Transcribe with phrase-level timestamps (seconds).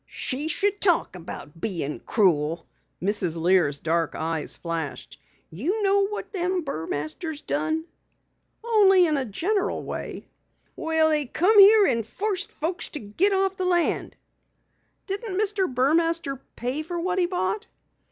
[0.07, 2.65] "She should talk about being cruel!"
[3.03, 3.37] Mrs.
[3.37, 5.19] Lear's dark eyes flashed.
[5.51, 7.85] "You know what them Burmasters done?"
[8.63, 10.25] "Only in a general way."
[10.75, 14.15] "Well, they come here, and forced folks to git off the land."
[15.05, 15.71] "Didn't Mr.
[15.71, 17.67] Burmaster pay for what he bought?"